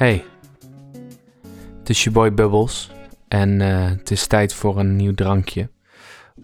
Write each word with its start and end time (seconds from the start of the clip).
Hey, 0.00 0.24
het 1.78 1.88
is 1.88 2.04
je 2.04 2.10
boy 2.10 2.34
Bubbles 2.34 2.90
en 3.28 3.60
eh, 3.60 3.88
het 3.88 4.10
is 4.10 4.26
tijd 4.26 4.54
voor 4.54 4.78
een 4.78 4.96
nieuw 4.96 5.14
drankje 5.14 5.70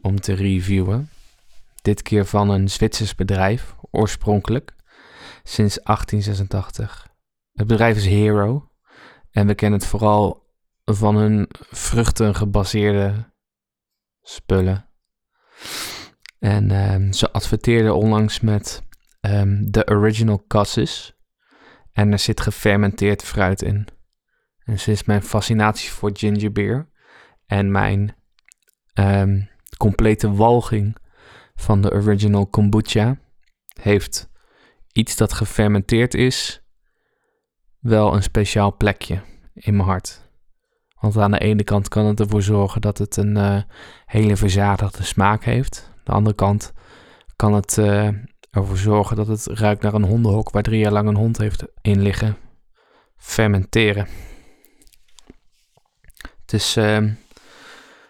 om 0.02 0.20
te 0.20 0.32
reviewen. 0.32 1.10
Dit 1.82 2.02
keer 2.02 2.24
van 2.26 2.50
een 2.50 2.70
Zwitsers 2.70 3.14
bedrijf, 3.14 3.74
oorspronkelijk, 3.90 4.74
sinds 5.42 5.80
1886. 5.82 7.08
Het 7.52 7.66
bedrijf 7.66 7.96
is 7.96 8.06
Hero 8.06 8.70
en 9.30 9.46
we 9.46 9.54
kennen 9.54 9.78
het 9.78 9.88
vooral 9.88 10.50
van 10.84 11.16
hun 11.16 11.48
vruchten 11.70 12.34
gebaseerde 12.34 13.32
spullen. 14.22 14.88
En 16.38 16.70
ehm, 16.70 17.12
ze 17.12 17.32
adverteerden 17.32 17.96
onlangs 17.96 18.40
met 18.40 18.82
ehm, 19.20 19.64
de 19.70 19.88
Original 19.88 20.44
Cassis. 20.46 21.15
En 21.96 22.12
er 22.12 22.18
zit 22.18 22.40
gefermenteerd 22.40 23.22
fruit 23.22 23.62
in. 23.62 23.86
En 24.64 24.78
sinds 24.78 25.04
mijn 25.04 25.22
fascinatie 25.22 25.90
voor 25.90 26.10
gingerbeer 26.12 26.88
en 27.46 27.70
mijn 27.70 28.16
ehm, 28.92 29.40
complete 29.76 30.32
walging 30.32 30.96
van 31.54 31.80
de 31.80 31.92
original 31.92 32.46
kombucha 32.46 33.18
heeft 33.80 34.28
iets 34.92 35.16
dat 35.16 35.32
gefermenteerd 35.32 36.14
is 36.14 36.62
wel 37.78 38.14
een 38.14 38.22
speciaal 38.22 38.76
plekje 38.76 39.22
in 39.54 39.76
mijn 39.76 39.88
hart. 39.88 40.30
Want 41.00 41.16
aan 41.16 41.30
de 41.30 41.38
ene 41.38 41.64
kant 41.64 41.88
kan 41.88 42.06
het 42.06 42.20
ervoor 42.20 42.42
zorgen 42.42 42.80
dat 42.80 42.98
het 42.98 43.16
een 43.16 43.36
eh, 43.36 43.62
hele 44.06 44.36
verzadigde 44.36 45.02
smaak 45.02 45.44
heeft. 45.44 45.90
Aan 45.94 46.02
de 46.04 46.12
andere 46.12 46.34
kant 46.34 46.72
kan 47.36 47.52
het 47.52 47.76
uh, 47.76 48.08
ervoor 48.56 48.76
zorgen 48.76 49.16
dat 49.16 49.26
het 49.26 49.46
ruikt 49.46 49.82
naar 49.82 49.94
een 49.94 50.04
hondenhok 50.04 50.50
waar 50.50 50.62
drie 50.62 50.78
jaar 50.78 50.92
lang 50.92 51.08
een 51.08 51.16
hond 51.16 51.38
heeft 51.38 51.64
in 51.82 52.02
liggen. 52.02 52.36
Fermenteren. 53.16 54.06
Het 56.40 56.52
is 56.52 56.76
uh, 56.76 56.98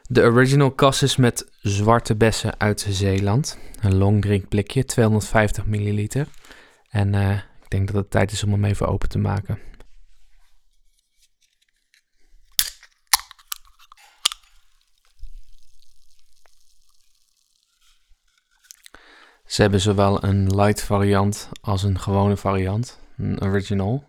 de 0.02 0.22
original 0.22 0.74
cassis 0.74 1.16
met 1.16 1.50
zwarte 1.60 2.16
bessen 2.16 2.60
uit 2.60 2.86
Zeeland. 2.88 3.58
Een 3.80 3.96
long 3.96 4.22
drink 4.22 4.48
blikje, 4.48 4.84
250 4.84 5.66
milliliter. 5.66 6.28
En 6.88 7.12
uh, 7.14 7.30
ik 7.32 7.68
denk 7.68 7.86
dat 7.86 7.96
het 7.96 8.10
tijd 8.10 8.32
is 8.32 8.44
om 8.44 8.52
hem 8.52 8.64
even 8.64 8.88
open 8.88 9.08
te 9.08 9.18
maken. 9.18 9.58
Ze 19.46 19.62
hebben 19.62 19.80
zowel 19.80 20.24
een 20.24 20.56
light 20.56 20.82
variant 20.82 21.48
als 21.60 21.82
een 21.82 21.98
gewone 21.98 22.36
variant. 22.36 23.00
Een 23.16 23.42
original, 23.42 24.04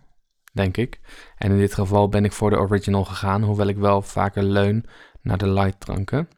denk 0.52 0.76
ik. 0.76 1.00
En 1.36 1.50
in 1.50 1.58
dit 1.58 1.74
geval 1.74 2.08
ben 2.08 2.24
ik 2.24 2.32
voor 2.32 2.50
de 2.50 2.58
original 2.58 3.04
gegaan, 3.04 3.42
hoewel 3.42 3.66
ik 3.66 3.76
wel 3.76 4.02
vaker 4.02 4.42
leun 4.42 4.84
naar 5.20 5.38
de 5.38 5.48
light 5.48 5.80
dranken. 5.80 6.28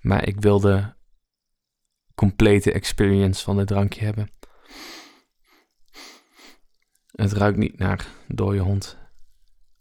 Maar 0.00 0.28
ik 0.28 0.40
wil 0.40 0.60
de 0.60 0.84
complete 2.14 2.72
experience 2.72 3.44
van 3.44 3.56
dit 3.56 3.66
drankje 3.66 4.04
hebben. 4.04 4.30
Het 7.10 7.32
ruikt 7.32 7.58
niet 7.58 7.78
naar 7.78 8.06
dode 8.28 8.58
hond. 8.58 8.96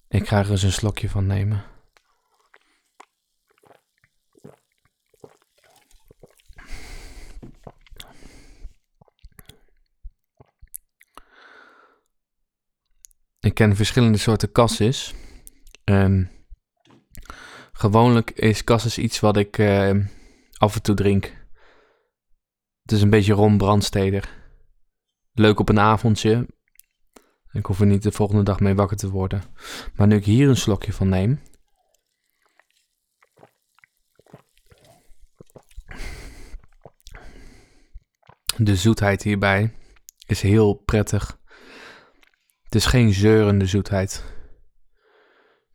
Ik 0.07 0.27
ga 0.27 0.39
er 0.39 0.51
eens 0.51 0.63
een 0.63 0.71
slokje 0.71 1.09
van 1.09 1.25
nemen. 1.27 1.63
Ik 13.49 13.55
ken 13.55 13.75
verschillende 13.75 14.17
soorten 14.17 14.51
cassis. 14.51 15.13
Um, 15.83 16.29
gewoonlijk 17.71 18.31
is 18.31 18.63
cassis 18.63 18.97
iets 18.97 19.19
wat 19.19 19.37
ik 19.37 19.57
uh, 19.57 20.05
af 20.57 20.75
en 20.75 20.81
toe 20.81 20.95
drink. 20.95 21.23
Het 22.81 22.91
is 22.91 23.01
een 23.01 23.09
beetje 23.09 23.33
rom 23.33 23.57
brandsteder. 23.57 24.29
Leuk 25.31 25.59
op 25.59 25.69
een 25.69 25.79
avondje. 25.79 26.47
Ik 27.51 27.65
hoef 27.65 27.79
er 27.79 27.85
niet 27.85 28.03
de 28.03 28.11
volgende 28.11 28.43
dag 28.43 28.59
mee 28.59 28.75
wakker 28.75 28.97
te 28.97 29.09
worden. 29.09 29.43
Maar 29.95 30.07
nu 30.07 30.15
ik 30.15 30.25
hier 30.25 30.49
een 30.49 30.57
slokje 30.57 30.93
van 30.93 31.09
neem. 31.09 31.41
De 38.57 38.75
zoetheid 38.75 39.23
hierbij 39.23 39.73
is 40.27 40.41
heel 40.41 40.73
prettig. 40.73 41.38
Het 42.69 42.77
is 42.77 42.85
geen 42.85 43.13
zeurende 43.13 43.65
zoetheid. 43.65 44.23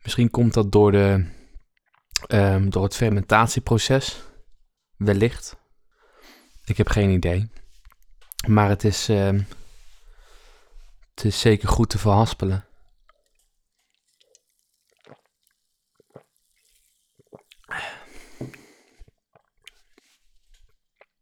Misschien 0.03 0.29
komt 0.29 0.53
dat 0.53 0.71
door, 0.71 0.91
de, 0.91 1.29
um, 2.27 2.69
door 2.69 2.83
het 2.83 2.95
fermentatieproces. 2.95 4.23
Wellicht. 4.97 5.55
Ik 6.65 6.77
heb 6.77 6.87
geen 6.87 7.09
idee. 7.09 7.49
Maar 8.47 8.69
het 8.69 8.83
is, 8.83 9.09
um, 9.09 9.47
het 11.15 11.25
is 11.25 11.39
zeker 11.39 11.67
goed 11.67 11.89
te 11.89 11.97
verhaspelen. 11.97 12.65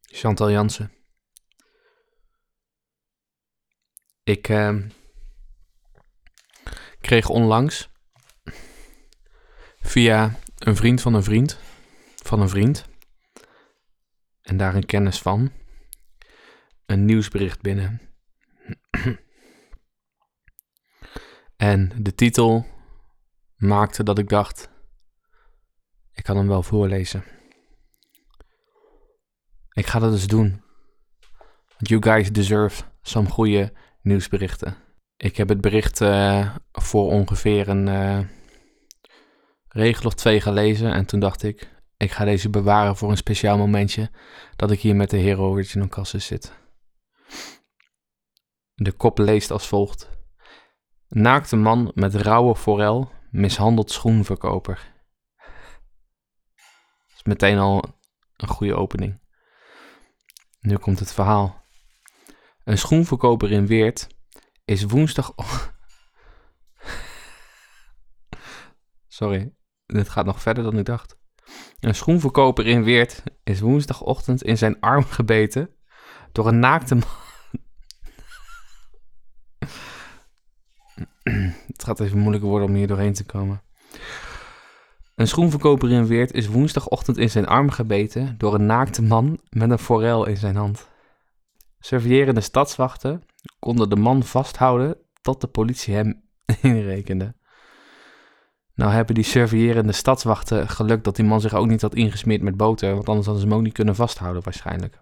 Chantal 0.02 0.52
Jansen. 0.52 0.92
Ik... 4.24 4.50
Uh, 4.50 4.86
kreeg 7.04 7.30
onlangs 7.30 7.90
via 9.82 10.40
een 10.58 10.76
vriend 10.76 11.02
van 11.02 11.14
een 11.14 11.24
vriend 11.24 11.60
van 12.16 12.42
een 12.42 12.50
vriend 12.50 12.86
en 14.42 14.58
daar 14.58 14.76
een 14.76 14.86
kennis 14.86 15.22
van 15.22 15.52
een 16.86 17.06
nieuwsbericht 17.06 17.62
binnen. 17.62 18.02
en 21.70 21.92
de 22.04 22.16
titel 22.16 22.66
maakte 23.56 24.04
dat 24.04 24.20
ik 24.20 24.30
dacht: 24.30 24.70
ik 26.12 26.24
kan 26.24 26.38
hem 26.38 26.48
wel 26.48 26.64
voorlezen. 26.64 27.24
Ik 29.72 29.86
ga 29.86 30.00
dat 30.00 30.12
dus 30.12 30.28
doen. 30.28 30.64
Want 31.68 31.90
you 31.90 32.02
guys 32.02 32.32
deserve 32.32 32.84
some 33.02 33.30
goede 33.30 33.74
nieuwsberichten. 34.02 34.83
Ik 35.24 35.38
heb 35.38 35.50
het 35.50 35.62
bericht 35.62 36.02
uh, 36.02 36.56
voor 36.72 37.12
ongeveer 37.12 37.70
een 37.70 37.88
uh, 37.88 38.20
regel 39.68 40.06
of 40.06 40.14
twee 40.14 40.42
gelezen. 40.42 40.94
En 40.94 41.06
toen 41.06 41.20
dacht 41.20 41.44
ik, 41.44 41.70
ik 41.98 42.12
ga 42.12 42.26
deze 42.26 42.50
bewaren 42.50 42.96
voor 42.96 43.10
een 43.10 43.18
speciaal 43.18 43.58
momentje 43.58 44.12
dat 44.56 44.72
ik 44.72 44.80
hier 44.80 44.96
met 44.96 45.10
de 45.10 45.18
Hero 45.18 45.50
Original 45.50 45.88
Cassis 45.88 46.26
zit. 46.26 46.54
De 48.76 48.92
kop 48.92 49.18
leest 49.18 49.52
als 49.52 49.68
volgt. 49.68 50.10
Naakte 51.08 51.56
man 51.56 51.92
met 51.96 52.16
rauwe 52.16 52.56
forel 52.56 53.12
mishandelt 53.32 53.92
schoenverkoper. 53.92 54.94
Dat 57.08 57.16
is 57.16 57.24
meteen 57.24 57.58
al 57.58 57.84
een 58.38 58.48
goede 58.48 58.76
opening. 58.76 59.20
Nu 60.60 60.78
komt 60.78 61.00
het 61.00 61.14
verhaal. 61.14 61.64
Een 62.64 62.78
schoenverkoper 62.78 63.52
in 63.52 63.68
Weert 63.68 64.08
is 64.66 64.84
woensdag. 64.84 65.34
Sorry, 69.08 69.54
dit 69.86 70.10
gaat 70.10 70.26
nog 70.26 70.42
verder 70.42 70.64
dan 70.64 70.78
ik 70.78 70.86
dacht. 70.86 71.18
Een 71.80 71.96
schoenverkoper 71.96 72.68
in 72.68 72.84
Weert 72.84 73.24
is 73.44 73.60
woensdagochtend 73.60 74.44
in 74.44 74.58
zijn 74.58 74.80
arm 74.80 75.04
gebeten 75.04 75.70
door 76.32 76.48
een 76.48 76.60
naakte 76.60 76.96
man. 76.96 77.10
Het 81.74 81.84
gaat 81.84 82.00
even 82.00 82.18
moeilijker 82.18 82.50
worden 82.50 82.68
om 82.68 82.76
hier 82.76 82.88
doorheen 82.88 83.14
te 83.14 83.26
komen. 83.26 83.62
Een 85.16 85.28
schoenverkoper 85.28 85.92
in 85.92 86.08
Weert 86.08 86.34
is 86.34 86.48
woensdagochtend 86.48 87.18
in 87.18 87.30
zijn 87.30 87.48
arm 87.48 87.70
gebeten 87.70 88.38
door 88.38 88.54
een 88.54 88.66
naakte 88.66 89.02
man 89.02 89.40
met 89.50 89.70
een 89.70 89.80
forel 89.80 90.26
in 90.26 90.38
zijn 90.38 90.56
hand. 90.56 90.90
Surveillerende 91.80 92.42
stadswachten 92.42 93.24
konden 93.60 93.90
de 93.90 93.96
man 93.96 94.24
vasthouden 94.24 94.98
tot 95.22 95.42
de 95.42 95.48
politie 95.48 95.94
hem 95.94 96.24
inrekende. 96.62 97.36
Nou 98.76 98.92
hebben 98.92 99.16
die 99.16 99.24
surveillerende 99.24 99.92
stadswachten 99.92 100.70
geluk 100.70 101.04
dat 101.04 101.16
die 101.16 101.26
man 101.26 101.42
zich 101.42 101.54
ook 101.54 101.68
niet 101.68 101.82
had 101.82 101.96
ingesmeerd 101.96 102.42
met 102.42 102.58
boter, 102.58 102.94
want 102.94 103.08
anders 103.08 103.26
hadden 103.26 103.44
ze 103.44 103.50
hem 103.50 103.58
ook 103.58 103.64
niet 103.64 103.74
kunnen 103.74 103.96
vasthouden 103.96 104.44
waarschijnlijk. 104.44 104.98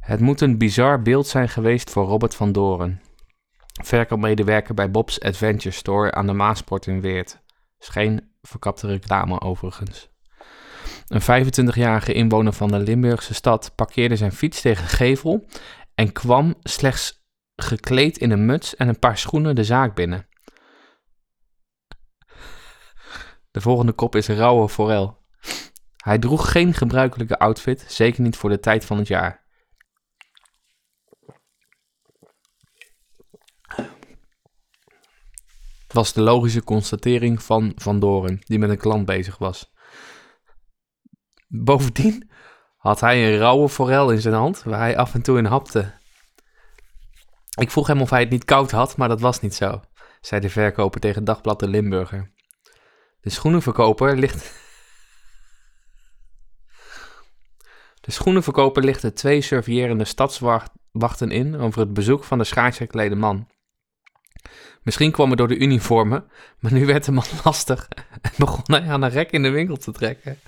Het 0.00 0.20
moet 0.20 0.40
een 0.40 0.58
bizar 0.58 1.02
beeld 1.02 1.26
zijn 1.26 1.48
geweest 1.48 1.90
voor 1.90 2.04
Robert 2.04 2.34
van 2.34 2.52
Doren, 2.52 3.00
verkoopmedewerker 3.82 4.74
bij 4.74 4.90
Bob's 4.90 5.20
Adventure 5.20 5.74
Store 5.74 6.12
aan 6.12 6.26
de 6.26 6.32
Maasport 6.32 6.86
in 6.86 7.00
Weert. 7.00 7.40
Is 7.78 7.88
geen 7.88 8.30
verkapte 8.42 8.86
reclame 8.86 9.40
overigens. 9.40 10.10
Een 11.06 11.46
25-jarige 11.46 12.12
inwoner 12.12 12.52
van 12.52 12.68
de 12.68 12.78
Limburgse 12.78 13.34
stad 13.34 13.72
parkeerde 13.74 14.16
zijn 14.16 14.32
fiets 14.32 14.60
tegen 14.60 14.86
gevel 14.86 15.46
en 15.98 16.12
kwam 16.12 16.54
slechts 16.62 17.26
gekleed 17.56 18.18
in 18.18 18.30
een 18.30 18.46
muts 18.46 18.76
en 18.76 18.88
een 18.88 18.98
paar 18.98 19.18
schoenen 19.18 19.54
de 19.54 19.64
zaak 19.64 19.94
binnen. 19.94 20.28
De 23.50 23.60
volgende 23.60 23.92
kop 23.92 24.16
is 24.16 24.28
rauwe 24.28 24.68
forel. 24.68 25.26
Hij 25.96 26.18
droeg 26.18 26.50
geen 26.50 26.74
gebruikelijke 26.74 27.38
outfit, 27.38 27.84
zeker 27.88 28.22
niet 28.22 28.36
voor 28.36 28.50
de 28.50 28.60
tijd 28.60 28.84
van 28.84 28.98
het 28.98 29.08
jaar. 29.08 29.46
Was 35.86 36.12
de 36.12 36.20
logische 36.20 36.64
constatering 36.64 37.42
van 37.42 37.72
Van 37.74 38.00
Doren, 38.00 38.38
die 38.40 38.58
met 38.58 38.70
een 38.70 38.78
klant 38.78 39.06
bezig 39.06 39.38
was. 39.38 39.72
Bovendien 41.48 42.30
had 42.78 43.00
hij 43.00 43.24
een 43.24 43.38
rauwe 43.38 43.68
forel 43.68 44.10
in 44.10 44.20
zijn 44.20 44.34
hand, 44.34 44.62
waar 44.62 44.78
hij 44.78 44.96
af 44.96 45.14
en 45.14 45.22
toe 45.22 45.38
in 45.38 45.44
hapte. 45.44 45.92
Ik 47.60 47.70
vroeg 47.70 47.86
hem 47.86 48.00
of 48.00 48.10
hij 48.10 48.20
het 48.20 48.30
niet 48.30 48.44
koud 48.44 48.70
had, 48.70 48.96
maar 48.96 49.08
dat 49.08 49.20
was 49.20 49.40
niet 49.40 49.54
zo, 49.54 49.80
zei 50.20 50.40
de 50.40 50.50
verkoper 50.50 51.00
tegen 51.00 51.24
Dagblad 51.24 51.60
de 51.60 51.68
Limburger. 51.68 52.32
De 53.20 53.30
schoenenverkoper 53.30 54.16
ligt. 54.16 54.66
De 58.00 58.10
schoenenverkoper 58.10 58.84
lichtte 58.84 59.12
twee 59.12 59.40
surveillerende 59.40 60.04
stadswachten 60.04 61.30
in 61.30 61.56
over 61.56 61.80
het 61.80 61.92
bezoek 61.92 62.24
van 62.24 62.38
de 62.38 62.44
schaarsgeklede 62.44 63.14
man. 63.14 63.48
Misschien 64.82 65.12
kwam 65.12 65.28
het 65.28 65.38
door 65.38 65.48
de 65.48 65.58
uniformen, 65.58 66.30
maar 66.58 66.72
nu 66.72 66.86
werd 66.86 67.04
de 67.04 67.12
man 67.12 67.24
lastig 67.44 67.88
en 68.20 68.30
begon 68.36 68.64
hij 68.66 68.88
aan 68.88 69.02
een 69.02 69.10
rek 69.10 69.32
in 69.32 69.42
de 69.42 69.50
winkel 69.50 69.76
te 69.76 69.92
trekken. 69.92 70.38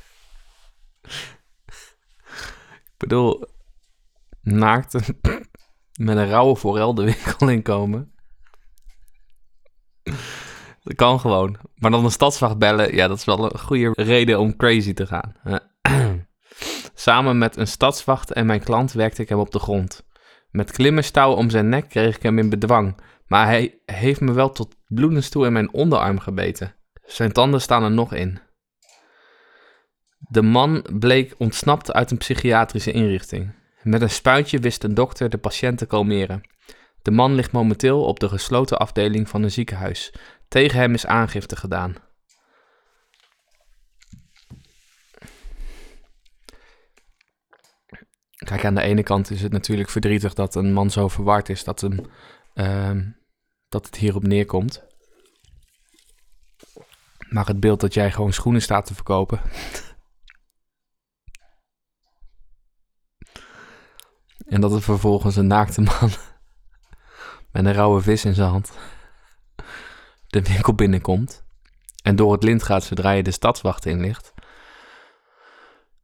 Ik 3.01 3.09
bedoel, 3.09 3.45
naakt 4.43 4.93
met 6.07 6.17
een 6.17 6.29
rauwe 6.29 6.57
forel 6.57 6.95
de 6.95 7.05
winkel 7.05 7.49
inkomen. 7.57 8.13
Dat 10.83 10.95
kan 10.95 11.21
gewoon. 11.21 11.57
Maar 11.75 11.91
dan 11.91 12.05
een 12.05 12.11
stadswacht 12.11 12.59
bellen, 12.59 12.95
ja, 12.95 13.09
dat 13.09 13.17
is 13.17 13.25
wel 13.25 13.45
een 13.45 13.59
goede 13.59 13.93
reden 13.95 14.39
om 14.39 14.57
crazy 14.57 14.93
te 14.93 15.07
gaan. 15.07 15.35
Samen 16.95 17.39
met 17.39 17.57
een 17.57 17.67
stadswacht 17.67 18.33
en 18.33 18.47
mijn 18.47 18.65
klant 18.65 18.93
werkte 18.93 19.23
ik 19.23 19.29
hem 19.29 19.39
op 19.39 19.51
de 19.51 19.59
grond. 19.59 20.07
Met 20.51 20.73
klimmerstouw 20.73 21.33
om 21.33 21.51
zijn 21.51 21.69
nek 21.69 21.89
kreeg 21.89 22.17
ik 22.17 22.23
hem 22.23 22.39
in 22.39 22.49
bedwang, 22.49 23.01
maar 23.27 23.47
hij 23.47 23.81
heeft 23.85 24.21
me 24.21 24.33
wel 24.33 24.51
tot 24.51 24.77
bloedens 24.87 25.29
toe 25.29 25.47
in 25.47 25.53
mijn 25.53 25.73
onderarm 25.73 26.19
gebeten. 26.19 26.75
Zijn 27.05 27.33
tanden 27.33 27.61
staan 27.61 27.83
er 27.83 27.91
nog 27.91 28.15
in. 28.15 28.41
De 30.31 30.43
man 30.43 30.87
bleek 30.99 31.35
ontsnapt 31.39 31.93
uit 31.93 32.11
een 32.11 32.19
psychiatrische 32.19 32.93
inrichting. 32.93 33.55
Met 33.83 34.03
een 34.03 34.11
spuitje 34.11 34.59
wist 34.59 34.85
een 34.85 34.95
dokter 34.95 35.31
de 35.31 35.39
patiënt 35.39 35.79
te 35.79 35.87
kalmeren. 35.87 36.41
De 37.03 37.11
man 37.11 37.35
ligt 37.35 37.53
momenteel 37.53 38.05
op 38.05 38.21
de 38.21 38.29
gesloten 38.29 38.79
afdeling 38.79 39.29
van 39.29 39.43
een 39.43 39.51
ziekenhuis. 39.51 40.15
Tegen 40.49 40.79
hem 40.79 40.95
is 40.95 41.07
aangifte 41.07 41.57
gedaan. 41.57 41.95
Kijk, 48.37 48.65
aan 48.65 48.75
de 48.75 48.83
ene 48.83 49.03
kant 49.03 49.31
is 49.31 49.43
het 49.43 49.53
natuurlijk 49.53 49.91
verdrietig 49.91 50.35
dat 50.35 50.55
een 50.55 50.73
man 50.73 50.91
zo 50.91 51.09
verward 51.09 51.49
is 51.49 51.65
dat, 51.65 51.81
hem, 51.81 52.01
uh, 52.55 53.13
dat 53.69 53.87
het 53.87 53.97
hierop 53.97 54.23
neerkomt. 54.23 54.85
Maar 57.29 57.47
het 57.47 57.61
beeld 57.61 57.81
dat 57.81 57.95
jij 57.95 58.11
gewoon 58.11 58.33
schoenen 58.33 58.63
staat 58.63 58.87
te 58.87 58.95
verkopen. 58.95 59.41
En 64.51 64.61
dat 64.61 64.73
er 64.73 64.83
vervolgens 64.83 65.37
een 65.37 65.47
naakte 65.47 65.81
man 65.81 66.11
met 67.53 67.65
een 67.65 67.73
rauwe 67.73 68.01
vis 68.01 68.25
in 68.25 68.35
zijn 68.35 68.51
hand 68.51 68.73
de 70.27 70.43
winkel 70.43 70.75
binnenkomt 70.75 71.45
en 72.03 72.17
door 72.17 72.33
het 72.33 72.43
lint 72.43 72.63
gaat 72.63 72.85
zodra 72.85 73.11
je 73.11 73.23
de 73.23 73.31
stadswacht 73.31 73.87
in 73.87 74.01
ligt. 74.01 74.33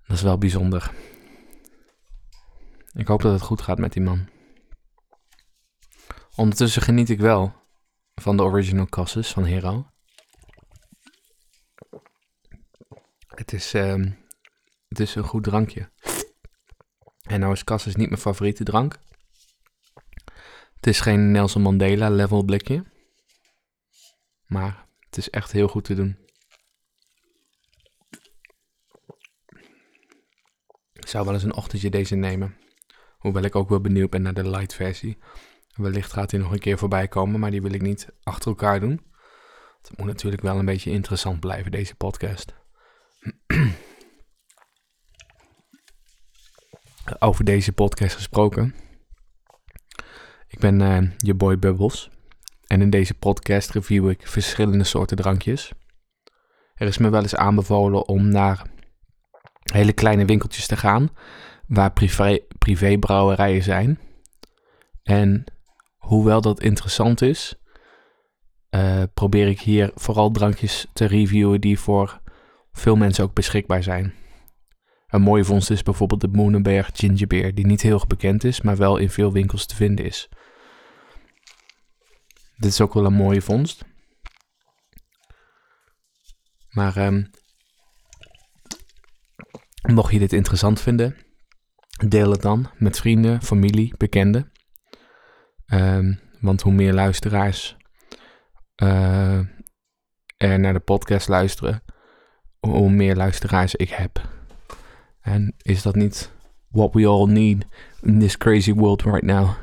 Dat 0.06 0.16
is 0.16 0.22
wel 0.22 0.38
bijzonder. 0.38 0.92
Ik 2.92 3.06
hoop 3.06 3.22
dat 3.22 3.32
het 3.32 3.42
goed 3.42 3.62
gaat 3.62 3.78
met 3.78 3.92
die 3.92 4.02
man. 4.02 4.28
Ondertussen 6.34 6.82
geniet 6.82 7.10
ik 7.10 7.20
wel 7.20 7.54
van 8.14 8.36
de 8.36 8.42
original 8.42 8.86
Cassis 8.86 9.32
van 9.32 9.44
Hero. 9.44 9.90
Het 13.26 13.52
is, 13.52 13.74
uh, 13.74 14.04
het 14.88 15.00
is 15.00 15.14
een 15.14 15.24
goed 15.24 15.44
drankje. 15.44 15.90
En 17.26 17.40
nou 17.40 17.52
is 17.52 17.64
Cassis 17.64 17.96
niet 17.96 18.08
mijn 18.08 18.20
favoriete 18.20 18.64
drank. 18.64 18.98
Het 20.76 20.86
is 20.86 21.00
geen 21.00 21.30
Nelson 21.30 21.62
Mandela 21.62 22.10
level 22.10 22.44
blikje. 22.44 22.84
Maar 24.46 24.86
het 25.00 25.16
is 25.16 25.30
echt 25.30 25.52
heel 25.52 25.68
goed 25.68 25.84
te 25.84 25.94
doen. 25.94 26.16
Ik 30.92 31.06
zou 31.06 31.24
wel 31.24 31.34
eens 31.34 31.42
een 31.42 31.54
ochtendje 31.54 31.90
deze 31.90 32.14
nemen. 32.14 32.56
Hoewel 33.18 33.42
ik 33.42 33.54
ook 33.54 33.68
wel 33.68 33.80
benieuwd 33.80 34.10
ben 34.10 34.22
naar 34.22 34.34
de 34.34 34.50
light 34.50 34.74
versie. 34.74 35.18
Wellicht 35.74 36.12
gaat 36.12 36.30
hij 36.30 36.40
nog 36.40 36.52
een 36.52 36.58
keer 36.58 36.78
voorbij 36.78 37.08
komen, 37.08 37.40
maar 37.40 37.50
die 37.50 37.62
wil 37.62 37.72
ik 37.72 37.82
niet 37.82 38.08
achter 38.22 38.48
elkaar 38.48 38.80
doen. 38.80 39.06
Het 39.78 39.98
moet 39.98 40.06
natuurlijk 40.06 40.42
wel 40.42 40.58
een 40.58 40.64
beetje 40.64 40.90
interessant 40.90 41.40
blijven, 41.40 41.70
deze 41.70 41.94
podcast. 41.94 42.54
Over 47.18 47.44
deze 47.44 47.72
podcast 47.72 48.14
gesproken. 48.14 48.74
Ik 50.48 50.58
ben 50.58 50.80
uh, 50.80 51.10
je 51.16 51.34
boy 51.34 51.58
Bubbles. 51.58 52.10
En 52.66 52.80
in 52.80 52.90
deze 52.90 53.14
podcast 53.14 53.70
review 53.70 54.10
ik 54.10 54.28
verschillende 54.28 54.84
soorten 54.84 55.16
drankjes. 55.16 55.72
Er 56.74 56.86
is 56.86 56.98
me 56.98 57.10
wel 57.10 57.22
eens 57.22 57.36
aanbevolen 57.36 58.08
om 58.08 58.28
naar 58.28 58.66
hele 59.72 59.92
kleine 59.92 60.24
winkeltjes 60.24 60.66
te 60.66 60.76
gaan 60.76 61.10
waar 61.66 61.92
privé, 61.92 62.38
privébrouwerijen 62.58 63.62
zijn. 63.62 63.98
En 65.02 65.44
hoewel 65.96 66.40
dat 66.40 66.62
interessant 66.62 67.22
is, 67.22 67.54
uh, 68.70 69.02
probeer 69.14 69.48
ik 69.48 69.60
hier 69.60 69.90
vooral 69.94 70.30
drankjes 70.30 70.86
te 70.92 71.04
reviewen 71.04 71.60
die 71.60 71.78
voor 71.78 72.20
veel 72.72 72.96
mensen 72.96 73.24
ook 73.24 73.34
beschikbaar 73.34 73.82
zijn. 73.82 74.14
Een 75.06 75.22
mooie 75.22 75.44
vondst 75.44 75.70
is 75.70 75.82
bijvoorbeeld 75.82 76.20
de 76.20 76.28
Moonenberg 76.28 76.90
Gingerbeer, 76.94 77.54
die 77.54 77.66
niet 77.66 77.82
heel 77.82 78.04
bekend 78.06 78.44
is, 78.44 78.60
maar 78.60 78.76
wel 78.76 78.96
in 78.96 79.10
veel 79.10 79.32
winkels 79.32 79.66
te 79.66 79.74
vinden 79.74 80.04
is. 80.04 80.28
Dit 82.56 82.70
is 82.70 82.80
ook 82.80 82.94
wel 82.94 83.04
een 83.04 83.12
mooie 83.12 83.42
vondst. 83.42 83.84
Maar 86.68 86.96
um, 86.96 87.30
mocht 89.82 90.12
je 90.12 90.18
dit 90.18 90.32
interessant 90.32 90.80
vinden, 90.80 91.16
deel 92.08 92.30
het 92.30 92.42
dan 92.42 92.70
met 92.78 92.98
vrienden, 92.98 93.42
familie, 93.42 93.94
bekenden. 93.96 94.52
Um, 95.66 96.20
want 96.40 96.62
hoe 96.62 96.72
meer 96.72 96.92
luisteraars 96.92 97.76
uh, 98.82 99.38
er 100.36 100.58
naar 100.58 100.72
de 100.72 100.80
podcast 100.80 101.28
luisteren, 101.28 101.82
hoe 102.60 102.90
meer 102.90 103.16
luisteraars 103.16 103.74
ik 103.74 103.88
heb. 103.88 104.28
En 105.26 105.54
is 105.62 105.82
dat 105.82 105.94
niet 105.94 106.30
what 106.68 106.94
we 106.94 107.06
all 107.06 107.26
need 107.26 107.66
in 108.00 108.18
this 108.18 108.36
crazy 108.36 108.72
world 108.72 109.02
right 109.02 109.22
now? 109.22 109.56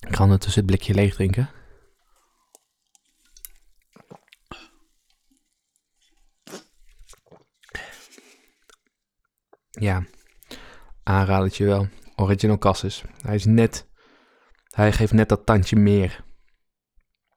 Ik 0.00 0.16
ga 0.16 0.22
ondertussen 0.22 0.62
het 0.62 0.70
blikje 0.70 0.94
leeg 0.94 1.14
drinken. 1.14 1.50
Ja, 9.70 10.06
aanradertje 11.02 11.64
wel. 11.64 11.88
Original 12.16 12.58
Cassis. 12.58 13.02
Hij 13.22 13.34
is 13.34 13.44
net, 13.44 13.86
hij 14.70 14.92
geeft 14.92 15.12
net 15.12 15.28
dat 15.28 15.46
tandje 15.46 15.76
meer. 15.76 16.24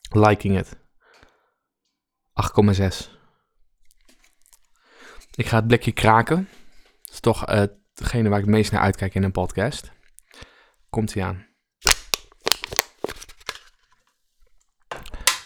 Liking 0.10 0.58
it. 0.58 0.78
8,6. 3.10 3.19
Ik 5.40 5.48
ga 5.48 5.56
het 5.56 5.68
blikje 5.68 5.92
kraken. 5.92 6.48
Dat 7.02 7.14
is 7.14 7.20
toch 7.20 7.46
hetgene 7.46 8.30
waar 8.30 8.40
ik 8.40 8.46
het 8.46 8.54
meest 8.54 8.72
naar 8.72 8.82
uitkijk 8.82 9.16
in 9.16 9.24
een 9.24 9.32
podcast. 9.32 9.92
Komt 10.90 11.14
hij 11.14 11.24
aan. 11.24 11.46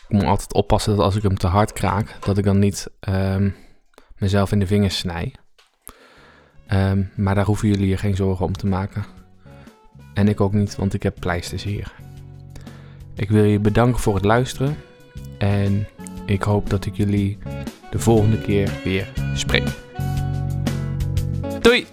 Ik 0.08 0.10
moet 0.10 0.24
altijd 0.24 0.54
oppassen 0.54 0.96
dat 0.96 1.06
als 1.06 1.16
ik 1.16 1.24
hem 1.24 1.38
te 1.38 1.48
hard 1.48 1.74
kraak, 1.74 2.18
dat 2.26 2.38
ik 2.38 2.44
dan 2.44 2.60
niet 2.60 2.88
um, 3.10 3.56
mezelf 4.16 4.52
in 4.52 4.60
de 4.60 4.68
vingers 4.68 4.98
snij. 4.98 5.36
Um, 6.72 7.12
maar 7.16 7.36
daar 7.36 7.46
hoeven 7.46 7.68
jullie 7.68 7.88
je 7.88 7.98
geen 7.98 8.16
zorgen 8.16 8.46
om 8.46 8.54
te 8.54 8.68
maken. 8.68 9.06
En 10.14 10.28
ik 10.28 10.42
ook 10.42 10.54
niet, 10.54 10.76
want 10.76 10.94
ik 10.94 11.04
heb 11.04 11.20
pleisters 11.20 11.64
hier. 11.64 11.94
Ik 13.16 13.30
wil 13.30 13.44
je 13.44 13.60
bedanken 13.60 14.02
voor 14.02 14.16
het 14.16 14.26
luisteren. 14.26 14.78
En 15.38 15.88
ik 16.26 16.44
hoop 16.44 16.70
dat 16.70 16.86
ik 16.86 16.96
jullie 16.96 17.38
de 17.92 18.00
volgende 18.00 18.42
keer 18.42 18.72
weer 18.84 19.14
spreek. 19.34 19.83
Doei! 21.44 21.86